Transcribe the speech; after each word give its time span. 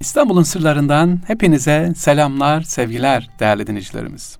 İstanbul'un 0.00 0.42
sırlarından 0.42 1.20
hepinize 1.26 1.92
selamlar, 1.96 2.62
sevgiler 2.62 3.30
değerli 3.40 3.66
dinleyicilerimiz. 3.66 4.38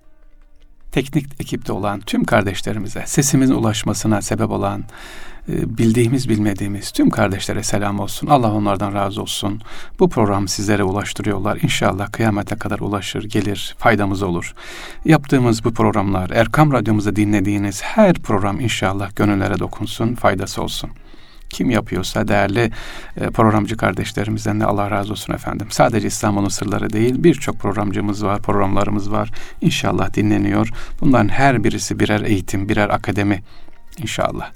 Teknik 0.92 1.40
ekipte 1.40 1.72
olan 1.72 2.00
tüm 2.00 2.24
kardeşlerimize, 2.24 3.02
sesimizin 3.06 3.54
ulaşmasına 3.54 4.22
sebep 4.22 4.50
olan, 4.50 4.84
e, 5.48 5.78
bildiğimiz 5.78 6.28
bilmediğimiz 6.28 6.90
tüm 6.90 7.10
kardeşlere 7.10 7.62
selam 7.62 8.00
olsun. 8.00 8.26
Allah 8.26 8.52
onlardan 8.52 8.94
razı 8.94 9.22
olsun. 9.22 9.62
Bu 9.98 10.08
program 10.08 10.48
sizlere 10.48 10.84
ulaştırıyorlar. 10.84 11.58
İnşallah 11.62 12.12
kıyamete 12.12 12.56
kadar 12.56 12.78
ulaşır, 12.78 13.24
gelir, 13.24 13.74
faydamız 13.78 14.22
olur. 14.22 14.54
Yaptığımız 15.04 15.64
bu 15.64 15.74
programlar, 15.74 16.30
Erkam 16.30 16.72
Radyomuzda 16.72 17.16
dinlediğiniz 17.16 17.82
her 17.82 18.14
program 18.14 18.60
inşallah 18.60 19.16
gönüllere 19.16 19.58
dokunsun, 19.58 20.14
faydası 20.14 20.62
olsun 20.62 20.90
kim 21.50 21.70
yapıyorsa 21.70 22.28
değerli 22.28 22.70
e, 23.16 23.30
programcı 23.30 23.76
kardeşlerimizden 23.76 24.60
de 24.60 24.64
Allah 24.64 24.90
razı 24.90 25.12
olsun 25.12 25.32
efendim. 25.34 25.66
Sadece 25.70 26.06
İstanbul'un 26.06 26.48
sırları 26.48 26.90
değil 26.90 27.14
birçok 27.24 27.58
programcımız 27.58 28.24
var, 28.24 28.42
programlarımız 28.42 29.12
var. 29.12 29.30
İnşallah 29.60 30.14
dinleniyor. 30.14 30.70
Bunların 31.00 31.28
her 31.28 31.64
birisi 31.64 32.00
birer 32.00 32.20
eğitim, 32.20 32.68
birer 32.68 32.88
akademi 32.88 33.42
inşallah. 34.00 34.50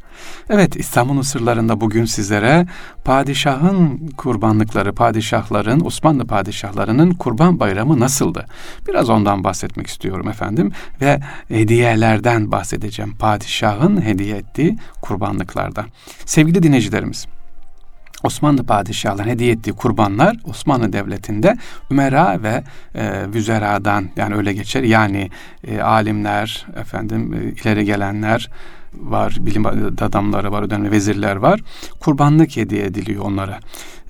Evet 0.50 0.76
İstanbul'un 0.76 1.22
sırlarında 1.22 1.80
bugün 1.80 2.04
sizlere 2.04 2.66
padişahın 3.04 4.08
kurbanlıkları, 4.16 4.94
padişahların, 4.94 5.80
Osmanlı 5.80 6.26
padişahlarının 6.26 7.10
kurban 7.10 7.60
bayramı 7.60 8.00
nasıldı? 8.00 8.46
Biraz 8.88 9.10
ondan 9.10 9.44
bahsetmek 9.44 9.86
istiyorum 9.86 10.28
efendim 10.28 10.72
ve 11.00 11.20
hediyelerden 11.48 12.52
bahsedeceğim. 12.52 13.16
Padişahın 13.16 14.02
hediye 14.02 14.36
ettiği 14.36 14.78
kurbanlıklardan. 15.02 15.86
Sevgili 16.24 16.62
dinleyicilerimiz, 16.62 17.26
Osmanlı 18.22 18.66
padişahlarına 18.66 19.30
hediye 19.30 19.52
ettiği 19.52 19.72
kurbanlar 19.72 20.36
Osmanlı 20.44 20.92
Devleti'nde 20.92 21.56
Ümera 21.90 22.42
ve 22.42 22.62
e, 22.94 23.32
Vüzera'dan 23.34 24.08
yani 24.16 24.34
öyle 24.34 24.52
geçer. 24.52 24.82
Yani 24.82 25.30
e, 25.64 25.80
alimler, 25.80 26.66
efendim 26.76 27.34
e, 27.34 27.60
ileri 27.60 27.84
gelenler, 27.84 28.50
var, 28.94 29.36
bilim 29.40 29.66
adamları 30.00 30.52
var, 30.52 30.62
önemli 30.62 30.90
vezirler 30.90 31.36
var. 31.36 31.60
Kurbanlık 32.00 32.56
hediye 32.56 32.84
ediliyor 32.84 33.24
onlara. 33.24 33.58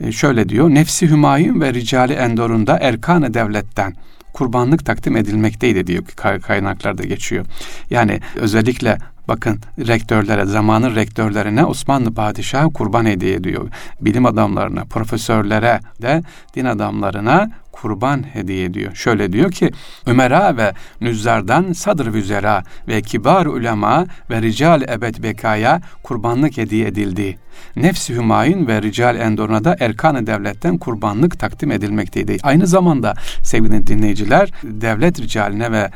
E, 0.00 0.12
şöyle 0.12 0.48
diyor, 0.48 0.70
Nefsi 0.70 1.10
Hümayun 1.10 1.60
ve 1.60 1.74
Ricali 1.74 2.12
Endor'unda 2.12 2.78
Erkan-ı 2.78 3.34
Devlet'ten 3.34 3.94
kurbanlık 4.32 4.86
takdim 4.86 5.16
edilmekteydi 5.16 5.86
diyor 5.86 6.04
kaynaklarda 6.42 7.02
geçiyor. 7.02 7.46
Yani 7.90 8.20
özellikle 8.36 8.98
bakın 9.30 9.60
rektörlere, 9.78 10.44
zamanın 10.44 10.94
rektörlerine 10.94 11.64
Osmanlı 11.64 12.14
padişahı 12.14 12.72
kurban 12.72 13.04
hediye 13.04 13.34
ediyor. 13.34 13.68
Bilim 14.00 14.26
adamlarına, 14.26 14.84
profesörlere 14.84 15.80
de 16.02 16.22
din 16.54 16.64
adamlarına 16.64 17.50
kurban 17.72 18.24
hediye 18.32 18.64
ediyor. 18.64 18.94
Şöyle 18.94 19.32
diyor 19.32 19.50
ki 19.50 19.70
Ömer'a 20.06 20.56
ve 20.56 20.72
Nüzzar'dan 21.00 21.72
sadr 21.72 22.14
vüzera 22.14 22.62
ve 22.88 23.02
kibar 23.02 23.46
ulema 23.46 24.06
ve 24.30 24.42
rical 24.42 24.82
ebed 24.82 25.14
bekaya 25.22 25.80
kurbanlık 26.02 26.56
hediye 26.56 26.86
edildi. 26.86 27.38
Nefsi 27.76 28.14
Hümayun 28.14 28.66
ve 28.66 28.82
Rical 28.82 29.16
Endor'una 29.16 29.64
da 29.64 29.76
erkan 29.80 30.26
devletten 30.26 30.78
kurbanlık 30.78 31.38
takdim 31.38 31.72
edilmekteydi. 31.72 32.36
Aynı 32.42 32.66
zamanda 32.66 33.14
sevgili 33.42 33.86
dinleyiciler 33.86 34.50
devlet 34.62 35.20
ricaline 35.20 35.72
ve 35.72 35.90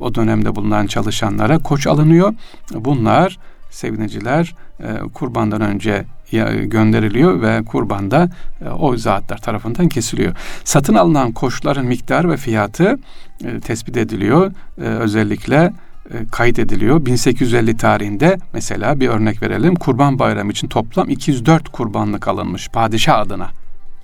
o 0.00 0.14
dönemde 0.14 0.56
bulunan 0.56 0.86
çalışanlara 0.86 1.58
koç 1.58 1.86
alınıyor. 1.86 2.34
Bunlar 2.74 3.38
sevineciler 3.70 4.54
e, 4.80 4.98
kurbandan 5.14 5.60
önce 5.60 6.04
gönderiliyor 6.64 7.42
ve 7.42 7.64
kurbanda 7.64 8.28
e, 8.64 8.68
o 8.68 8.96
zatlar 8.96 9.38
tarafından 9.38 9.88
kesiliyor. 9.88 10.34
Satın 10.64 10.94
alınan 10.94 11.32
koçların 11.32 11.86
miktarı 11.86 12.30
ve 12.30 12.36
fiyatı 12.36 12.98
e, 13.44 13.60
tespit 13.60 13.96
ediliyor. 13.96 14.52
Özellikle 14.76 15.72
kayıt 16.30 16.58
ediliyor. 16.58 17.06
1850 17.06 17.76
tarihinde 17.76 18.38
mesela 18.52 19.00
bir 19.00 19.08
örnek 19.08 19.42
verelim. 19.42 19.74
Kurban 19.74 20.18
Bayramı 20.18 20.50
için 20.50 20.68
toplam 20.68 21.10
204 21.10 21.68
kurbanlık 21.68 22.28
alınmış 22.28 22.68
padişah 22.68 23.18
adına. 23.18 23.59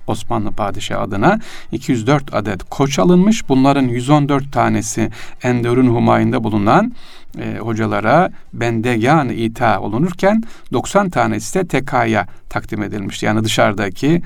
Osmanlı 0.07 0.51
padişahı 0.51 1.01
adına 1.01 1.39
204 1.71 2.33
adet 2.33 2.63
koç 2.63 2.99
alınmış. 2.99 3.49
Bunların 3.49 3.87
114 3.87 4.53
tanesi 4.53 5.11
Enderun 5.43 5.87
Humayun'da 5.87 6.43
bulunan 6.43 6.91
e, 7.39 7.59
hocalara 7.59 8.29
bendegan 8.53 9.29
ita 9.29 9.79
olunurken 9.81 10.43
90 10.73 11.09
tanesi 11.09 11.59
de 11.59 11.67
tekaya 11.67 12.27
takdim 12.49 12.83
edilmişti. 12.83 13.25
Yani 13.25 13.43
dışarıdaki 13.43 14.21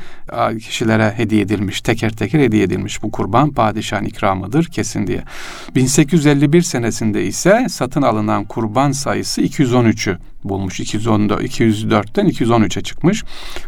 kişilere 0.60 1.14
hediye 1.18 1.42
edilmiş, 1.42 1.82
teker 1.82 2.10
teker 2.10 2.40
hediye 2.40 2.64
edilmiş. 2.64 3.04
Bu 3.04 3.12
kurban 3.12 3.52
padişahın 3.52 4.06
ikramıdır 4.06 4.66
kesin 4.66 5.08
diye. 5.08 5.24
1851 5.76 6.62
senesinde 6.62 7.26
ise 7.26 7.66
satın 7.70 8.02
alınan 8.02 8.46
kurban 8.46 8.92
sayısı 8.92 9.42
213'ü 9.42 10.18
bulmuş. 10.44 10.80
214, 10.80 11.44
204'ten 11.44 12.28
213'e 12.28 12.84
çıkmış. 12.84 13.24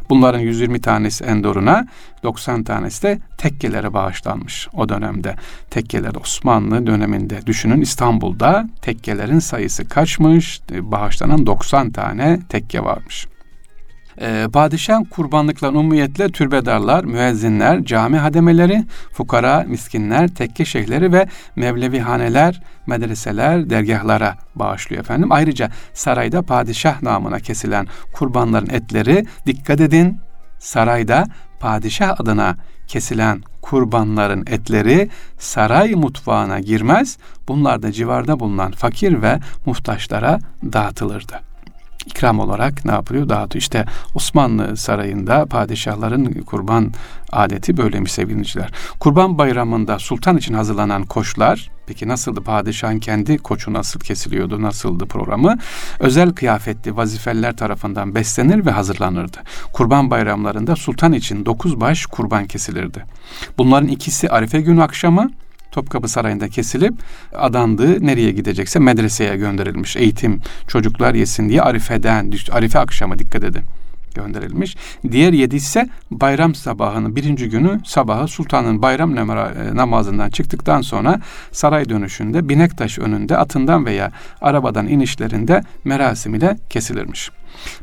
Bunların 0.09 0.39
120 0.39 0.81
tanesi 0.81 1.23
Endor'una, 1.23 1.87
90 2.23 2.63
tanesi 2.63 3.03
de 3.03 3.19
tekkelere 3.37 3.93
bağışlanmış 3.93 4.67
o 4.73 4.89
dönemde. 4.89 5.35
Tekkeler 5.69 6.15
Osmanlı 6.15 6.87
döneminde 6.87 7.45
düşünün 7.45 7.81
İstanbul'da 7.81 8.69
tekkelerin 8.81 9.32
sayısı 9.39 9.87
kaçmış? 9.87 10.61
Bağışlanan 10.71 11.45
90 11.45 11.91
tane 11.91 12.39
tekke 12.49 12.83
varmış. 12.83 13.27
Ee, 14.21 14.47
padişah 14.53 15.01
kurbanlıkla 15.09 15.69
umumiyetle 15.69 16.29
türbedarlar, 16.29 17.03
müezzinler, 17.03 17.85
cami 17.85 18.17
hademeleri, 18.17 18.83
fukara, 19.11 19.63
miskinler, 19.67 20.27
tekke 20.27 20.65
şeyhleri 20.65 21.13
ve 21.13 21.27
mevlevi 21.55 21.99
haneler, 21.99 22.61
medreseler, 22.87 23.69
dergahlara 23.69 24.37
bağışlıyor 24.55 25.03
efendim. 25.03 25.31
Ayrıca 25.31 25.69
sarayda 25.93 26.41
padişah 26.41 27.01
namına 27.01 27.39
kesilen 27.39 27.87
kurbanların 28.13 28.69
etleri 28.69 29.25
dikkat 29.45 29.81
edin 29.81 30.17
sarayda 30.59 31.25
padişah 31.63 32.19
adına 32.19 32.55
kesilen 32.87 33.41
kurbanların 33.61 34.43
etleri 34.47 35.09
saray 35.37 35.91
mutfağına 35.91 36.59
girmez. 36.59 37.17
Bunlar 37.47 37.83
da 37.83 37.91
civarda 37.91 38.39
bulunan 38.39 38.71
fakir 38.71 39.21
ve 39.21 39.39
muhtaçlara 39.65 40.39
dağıtılırdı 40.63 41.52
ikram 42.05 42.39
olarak 42.39 42.85
ne 42.85 42.91
yapılıyor? 42.91 43.29
Dağıtıyor. 43.29 43.61
İşte 43.61 43.85
Osmanlı 44.15 44.77
sarayında 44.77 45.45
padişahların 45.45 46.25
kurban 46.41 46.93
adeti 47.31 47.77
böyleymiş 47.77 48.11
sevgiliciler. 48.11 48.71
Kurban 48.99 49.37
bayramında 49.37 49.99
sultan 49.99 50.37
için 50.37 50.53
hazırlanan 50.53 51.03
koçlar, 51.03 51.71
peki 51.87 52.07
nasıldı 52.07 52.41
padişahın 52.41 52.99
kendi 52.99 53.37
koçu 53.37 53.73
nasıl 53.73 53.99
kesiliyordu, 53.99 54.61
nasıldı 54.61 55.05
programı? 55.05 55.57
Özel 55.99 56.33
kıyafetli 56.33 56.97
vazifeler 56.97 57.57
tarafından 57.57 58.15
beslenir 58.15 58.65
ve 58.65 58.71
hazırlanırdı. 58.71 59.37
Kurban 59.73 60.11
bayramlarında 60.11 60.75
sultan 60.75 61.13
için 61.13 61.45
dokuz 61.45 61.79
baş 61.79 62.05
kurban 62.05 62.45
kesilirdi. 62.45 63.05
Bunların 63.57 63.87
ikisi 63.87 64.29
Arife 64.29 64.61
günü 64.61 64.83
akşamı, 64.83 65.31
Topkapı 65.73 66.07
Sarayı'nda 66.07 66.49
kesilip 66.49 66.93
adandığı 67.33 68.05
nereye 68.05 68.31
gidecekse 68.31 68.79
medreseye 68.79 69.35
gönderilmiş. 69.37 69.95
Eğitim 69.95 70.41
çocuklar 70.67 71.13
yesin 71.13 71.49
diye 71.49 71.61
Arife'den, 71.61 72.31
Arife 72.51 72.79
akşamı 72.79 73.19
dikkat 73.19 73.43
edin 73.43 73.63
gönderilmiş. 74.13 74.77
Diğer 75.11 75.33
yedi 75.33 75.55
ise 75.55 75.89
bayram 76.11 76.55
sabahının 76.55 77.15
birinci 77.15 77.49
günü 77.49 77.81
sabahı 77.85 78.27
sultanın 78.27 78.81
bayram 78.81 79.17
e, 79.17 79.75
namazından 79.75 80.29
çıktıktan 80.29 80.81
sonra 80.81 81.19
saray 81.51 81.89
dönüşünde 81.89 82.49
Binektaş 82.49 82.99
önünde 82.99 83.37
atından 83.37 83.85
veya 83.85 84.11
arabadan 84.41 84.87
inişlerinde 84.87 85.63
merasim 85.83 86.35
ile 86.35 86.57
kesilirmiş. 86.69 87.31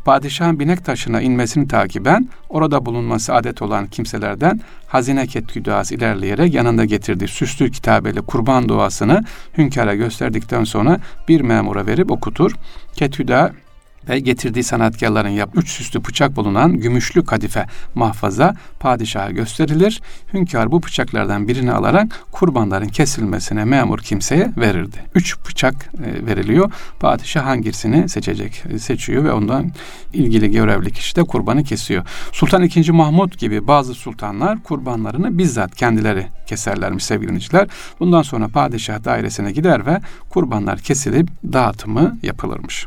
Padişahın 0.05 0.61
binek 0.61 0.85
taşına 0.85 1.21
inmesini 1.21 1.69
takiben 1.69 2.29
orada 2.49 2.87
bulunması 2.87 3.35
adet 3.35 3.63
olan 3.63 3.87
kimselerden 3.87 4.61
hazine 4.87 5.27
ketki 5.27 5.61
ilerleyerek 5.93 6.55
yanında 6.55 6.85
getirdiği 6.85 7.29
süslü 7.29 7.71
kitabeli 7.71 8.23
kurban 8.23 8.69
duasını 8.69 9.25
hünkâra 9.59 9.95
gösterdikten 9.95 10.65
sonra 10.65 11.01
bir 11.29 11.41
memura 11.41 11.87
verip 11.87 12.11
okutur. 12.11 12.53
Ketüda 12.95 13.53
ve 14.09 14.21
getirdiği 14.21 14.65
sanatkarların 14.65 15.29
yap 15.29 15.51
üç 15.55 15.71
süslü 15.71 16.05
bıçak 16.05 16.37
bulunan 16.37 16.77
gümüşlü 16.77 17.25
kadife 17.25 17.67
mahfaza 17.95 18.55
padişaha 18.81 19.31
gösterilir. 19.31 20.03
Hünkâr 20.33 20.71
bu 20.71 20.83
bıçaklardan 20.83 21.49
birini 21.49 21.73
alarak 21.73 22.21
kurbanların 22.33 22.89
kesilmesine 22.89 23.65
memur 23.65 23.99
kimseye 23.99 24.53
verirdi. 24.57 24.97
Üç 25.15 25.37
bıçak 25.49 25.75
e, 26.05 26.27
veriliyor. 26.27 26.73
Padişah 27.01 27.47
hangisini 27.47 28.09
seçecek? 28.09 28.63
E, 28.71 28.79
seçiyor 28.79 29.25
ve 29.25 29.33
ondan 29.33 29.73
ilgili 30.13 30.51
görevli 30.51 30.93
kişi 30.93 31.17
de 31.17 31.23
kurbanı 31.23 31.65
kesiyor. 31.65 32.05
Sultan 32.33 32.63
II. 32.63 32.91
Mahmut 32.91 33.39
gibi 33.39 33.67
bazı 33.67 33.95
sultanlar 33.95 34.63
kurbanlarını 34.63 35.39
bizzat 35.39 35.77
kendileri 35.77 36.27
keserlermiş 36.47 37.05
sevgiliciler. 37.05 37.69
Bundan 38.01 38.23
sonra 38.23 38.49
padişah 38.49 39.05
dairesine 39.05 39.53
gider 39.53 39.87
ve 39.87 40.01
kurbanlar 40.31 40.79
kesilip 40.79 41.29
dağıtımı 41.53 42.19
yapılırmış. 42.23 42.87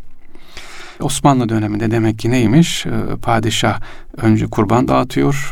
Osmanlı 0.99 1.49
döneminde 1.49 1.91
demek 1.91 2.19
ki 2.19 2.31
neymiş? 2.31 2.85
Ee, 2.85 2.89
padişah 3.21 3.79
önce 4.17 4.45
kurban 4.45 4.87
dağıtıyor. 4.87 5.51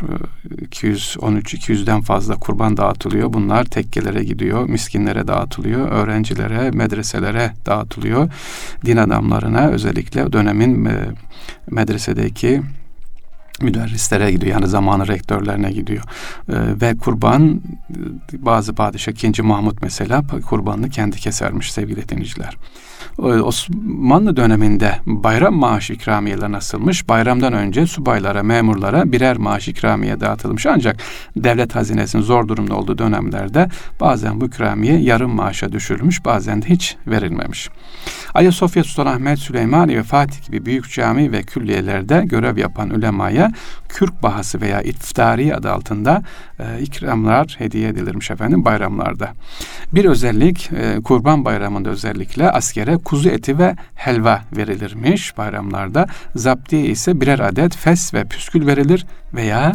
213-200'den 0.62 1.98
ee, 1.98 2.02
fazla 2.02 2.34
kurban 2.36 2.76
dağıtılıyor. 2.76 3.32
Bunlar 3.32 3.64
tekkelere 3.64 4.24
gidiyor, 4.24 4.68
miskinlere 4.68 5.28
dağıtılıyor, 5.28 5.88
öğrencilere, 5.88 6.70
medreselere 6.70 7.52
dağıtılıyor. 7.66 8.32
Din 8.84 8.96
adamlarına 8.96 9.68
özellikle 9.68 10.32
dönemin 10.32 10.84
e, 10.84 11.06
medresedeki 11.70 12.62
müderrislere 13.62 14.32
gidiyor. 14.32 14.52
Yani 14.52 14.66
zamanı 14.66 15.08
rektörlerine 15.08 15.72
gidiyor. 15.72 16.02
Ee, 16.48 16.54
ve 16.80 16.96
kurban 16.96 17.60
bazı 18.32 18.74
padişah 18.74 19.12
2. 19.12 19.42
Mahmut 19.42 19.82
mesela 19.82 20.22
kurbanını 20.48 20.90
kendi 20.90 21.16
kesermiş 21.16 21.72
sevgili 21.72 22.08
dinleyiciler. 22.08 22.56
Osmanlı 23.18 24.36
döneminde 24.36 24.98
bayram 25.06 25.54
maaş 25.54 25.90
ikramiyeleri 25.90 26.52
nasılmış? 26.52 27.08
Bayramdan 27.08 27.52
önce 27.52 27.86
subaylara, 27.86 28.42
memurlara 28.42 29.12
birer 29.12 29.36
maaş 29.36 29.68
ikramiye 29.68 30.20
dağıtılmış. 30.20 30.66
Ancak 30.66 30.96
devlet 31.36 31.74
hazinesinin 31.74 32.22
zor 32.22 32.48
durumda 32.48 32.76
olduğu 32.76 32.98
dönemlerde 32.98 33.68
bazen 34.00 34.40
bu 34.40 34.46
ikramiye 34.46 34.98
yarım 34.98 35.34
maaşa 35.34 35.72
düşürülmüş, 35.72 36.24
bazen 36.24 36.62
de 36.62 36.68
hiç 36.68 36.96
verilmemiş. 37.06 37.70
Ayasofya 38.34 38.84
Sultanahmet 38.84 39.38
Süleymaniye 39.38 39.98
ve 39.98 40.02
Fatih 40.02 40.46
gibi 40.46 40.66
büyük 40.66 40.92
cami 40.92 41.32
ve 41.32 41.42
külliyelerde 41.42 42.22
görev 42.24 42.56
yapan 42.58 42.90
ulemaya 42.90 43.52
kürk 43.88 44.22
bahası 44.22 44.60
veya 44.60 44.82
iftari 44.82 45.56
adı 45.56 45.72
altında 45.72 46.22
e, 46.58 46.80
ikramlar 46.80 47.54
hediye 47.58 47.88
edilirmiş 47.88 48.30
efendim 48.30 48.64
bayramlarda. 48.64 49.28
Bir 49.92 50.04
özellik 50.04 50.70
e, 50.72 51.02
kurban 51.04 51.44
bayramında 51.44 51.90
özellikle 51.90 52.50
askere 52.50 52.96
kuzu 52.96 53.28
eti 53.28 53.58
ve 53.58 53.76
helva 53.94 54.40
verilirmiş 54.56 55.38
bayramlarda. 55.38 56.06
Zaptiye 56.34 56.84
ise 56.84 57.20
birer 57.20 57.38
adet 57.38 57.76
fes 57.76 58.14
ve 58.14 58.24
püskül 58.24 58.66
verilir 58.66 59.06
veya 59.34 59.72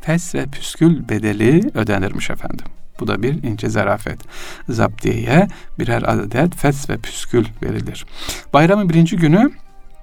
fes 0.00 0.34
ve 0.34 0.46
püskül 0.46 1.08
bedeli 1.08 1.70
ödenirmiş 1.74 2.30
efendim. 2.30 2.66
Bu 3.00 3.06
da 3.06 3.22
bir 3.22 3.42
ince 3.42 3.68
zarafet. 3.68 4.20
Zaptiye 4.68 5.48
birer 5.78 6.02
adet 6.02 6.56
fes 6.56 6.90
ve 6.90 6.96
püskül 6.96 7.44
verilir. 7.62 8.06
Bayramın 8.52 8.88
birinci 8.88 9.16
günü 9.16 9.50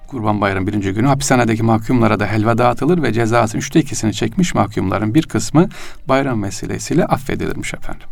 Kurban 0.06 0.40
Bayramı 0.40 0.66
birinci 0.66 0.92
günü 0.92 1.06
hapishanedeki 1.06 1.62
mahkumlara 1.62 2.20
da 2.20 2.26
helva 2.26 2.58
dağıtılır 2.58 3.02
ve 3.02 3.12
cezasının 3.12 3.60
üçte 3.60 3.80
ikisini 3.80 4.14
çekmiş 4.14 4.54
mahkumların 4.54 5.14
bir 5.14 5.22
kısmı 5.22 5.68
bayram 6.08 6.42
vesilesiyle 6.42 7.06
affedilirmiş 7.06 7.74
efendim. 7.74 8.06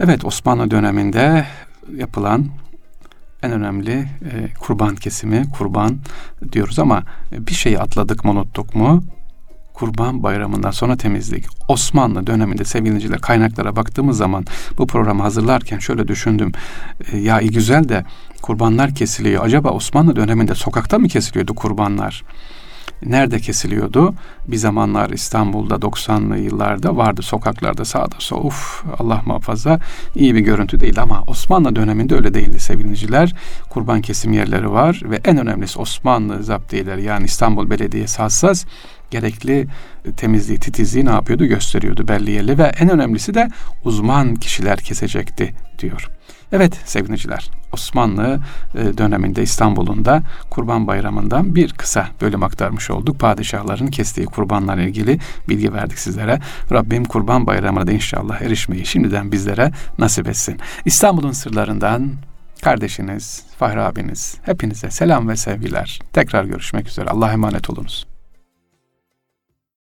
Evet 0.00 0.24
Osmanlı 0.24 0.70
döneminde 0.70 1.46
yapılan 1.96 2.46
en 3.42 3.52
önemli 3.52 3.92
e, 3.92 4.54
kurban 4.60 4.96
kesimi, 4.96 5.50
kurban 5.50 5.98
diyoruz 6.52 6.78
ama 6.78 7.02
bir 7.32 7.54
şeyi 7.54 7.78
atladık 7.78 8.24
mı 8.24 8.30
unuttuk 8.30 8.74
mu? 8.74 9.04
Kurban 9.80 10.22
Bayramı'ndan 10.22 10.70
sonra 10.70 10.96
temizlik. 10.96 11.44
Osmanlı 11.68 12.26
döneminde 12.26 12.64
sevgiliciler 12.64 13.20
kaynaklara 13.20 13.76
baktığımız 13.76 14.16
zaman 14.16 14.44
bu 14.78 14.86
programı 14.86 15.22
hazırlarken 15.22 15.78
şöyle 15.78 16.08
düşündüm. 16.08 16.52
E, 17.12 17.18
ya 17.18 17.40
iyi 17.40 17.50
güzel 17.50 17.88
de 17.88 18.04
kurbanlar 18.42 18.94
kesiliyor. 18.94 19.44
Acaba 19.44 19.70
Osmanlı 19.70 20.16
döneminde 20.16 20.54
sokakta 20.54 20.98
mı 20.98 21.08
kesiliyordu 21.08 21.54
kurbanlar? 21.54 22.24
Nerede 23.02 23.40
kesiliyordu? 23.40 24.14
Bir 24.46 24.56
zamanlar 24.56 25.10
İstanbul'da 25.10 25.74
90'lı 25.74 26.38
yıllarda 26.38 26.96
vardı 26.96 27.22
sokaklarda 27.22 27.84
sağda 27.84 28.14
solda. 28.18 28.46
Uf 28.46 28.84
Allah 28.98 29.22
muhafaza 29.26 29.80
iyi 30.14 30.34
bir 30.34 30.40
görüntü 30.40 30.80
değil 30.80 31.02
ama 31.02 31.24
Osmanlı 31.26 31.76
döneminde 31.76 32.14
öyle 32.14 32.34
değildi 32.34 32.60
sevgiliciler. 32.60 33.34
Kurban 33.70 34.00
kesim 34.00 34.32
yerleri 34.32 34.70
var 34.70 35.00
ve 35.04 35.20
en 35.24 35.38
önemlisi 35.38 35.78
Osmanlı 35.78 36.44
zaptiyeleri 36.44 37.02
yani 37.02 37.24
İstanbul 37.24 37.70
Belediyesi 37.70 38.22
hassas 38.22 38.64
gerekli 39.10 39.66
temizliği, 40.16 40.58
titizliği 40.58 41.04
ne 41.04 41.10
yapıyordu 41.10 41.44
gösteriyordu 41.44 42.08
belliyeli 42.08 42.58
ve 42.58 42.72
en 42.80 42.90
önemlisi 42.90 43.34
de 43.34 43.48
uzman 43.84 44.34
kişiler 44.34 44.78
kesecekti 44.78 45.54
diyor. 45.78 46.10
Evet 46.52 46.80
sevgiliciler 46.84 47.50
Osmanlı 47.72 48.40
e, 48.74 48.98
döneminde 48.98 49.42
İstanbul'un 49.42 50.04
da 50.04 50.22
Kurban 50.50 50.86
Bayramı'ndan 50.86 51.54
bir 51.54 51.72
kısa 51.72 52.08
bölüm 52.20 52.42
aktarmış 52.42 52.90
olduk. 52.90 53.18
Padişahların 53.18 53.86
kestiği 53.86 54.26
kurbanlarla 54.26 54.82
ilgili 54.82 55.18
bilgi 55.48 55.72
verdik 55.72 55.98
sizlere. 55.98 56.38
Rabbim 56.72 57.04
Kurban 57.04 57.46
Bayramı'na 57.46 57.86
da 57.86 57.92
inşallah 57.92 58.42
erişmeyi 58.42 58.86
şimdiden 58.86 59.32
bizlere 59.32 59.72
nasip 59.98 60.28
etsin. 60.28 60.58
İstanbul'un 60.84 61.32
sırlarından 61.32 62.12
kardeşiniz, 62.62 63.42
Fahri 63.58 63.80
abiniz 63.80 64.36
hepinize 64.42 64.90
selam 64.90 65.28
ve 65.28 65.36
sevgiler. 65.36 66.00
Tekrar 66.12 66.44
görüşmek 66.44 66.88
üzere. 66.88 67.10
Allah'a 67.10 67.32
emanet 67.32 67.70
olunuz. 67.70 68.06